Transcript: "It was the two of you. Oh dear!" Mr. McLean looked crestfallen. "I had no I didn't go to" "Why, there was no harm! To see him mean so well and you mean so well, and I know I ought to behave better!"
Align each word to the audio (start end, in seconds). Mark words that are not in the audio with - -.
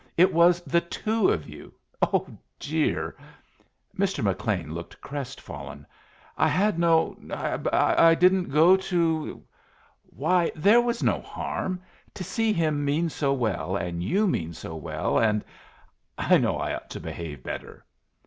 "It 0.17 0.33
was 0.33 0.61
the 0.61 0.81
two 0.81 1.29
of 1.29 1.47
you. 1.47 1.71
Oh 2.01 2.25
dear!" 2.59 3.15
Mr. 3.95 4.23
McLean 4.23 4.73
looked 4.73 4.99
crestfallen. 4.99 5.85
"I 6.35 6.47
had 6.47 6.79
no 6.79 7.15
I 7.71 8.15
didn't 8.15 8.49
go 8.49 8.75
to" 8.77 9.43
"Why, 10.17 10.51
there 10.55 10.81
was 10.81 11.03
no 11.03 11.21
harm! 11.21 11.81
To 12.15 12.23
see 12.23 12.51
him 12.51 12.83
mean 12.83 13.09
so 13.09 13.31
well 13.31 13.75
and 13.75 14.01
you 14.01 14.25
mean 14.25 14.53
so 14.53 14.75
well, 14.75 15.19
and 15.19 15.45
I 16.17 16.39
know 16.39 16.57
I 16.57 16.73
ought 16.73 16.89
to 16.89 16.99
behave 16.99 17.43
better!" 17.43 17.85